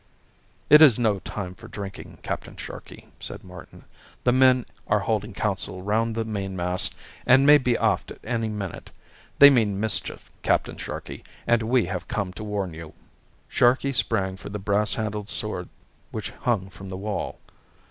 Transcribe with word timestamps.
"It 0.67 0.81
is 0.81 0.97
no 0.97 1.19
time 1.19 1.53
for 1.53 1.67
drinking, 1.67 2.17
Captain 2.23 2.57
Sharkey," 2.57 3.09
said 3.19 3.43
Martin. 3.43 3.85
"The 4.23 4.31
men 4.31 4.65
are 4.87 5.01
holding 5.01 5.31
council 5.35 5.83
round 5.83 6.15
the 6.15 6.25
mainmast, 6.25 6.95
and 7.27 7.45
may 7.45 7.59
be 7.59 7.77
aft 7.77 8.09
at 8.09 8.17
any 8.23 8.49
minute. 8.49 8.89
They 9.37 9.51
mean 9.51 9.79
mischief, 9.79 10.31
Captain 10.41 10.77
Sharkey, 10.77 11.23
and 11.45 11.61
we 11.61 11.85
have 11.85 12.07
come 12.07 12.33
to 12.33 12.43
warn 12.43 12.73
you." 12.73 12.95
Sharkey 13.47 13.93
sprang 13.93 14.37
for 14.37 14.49
the 14.49 14.57
brass 14.57 14.95
handled 14.95 15.29
sword 15.29 15.69
which 16.09 16.31
hung 16.31 16.71
from 16.71 16.89
the 16.89 16.97
wall. 16.97 17.39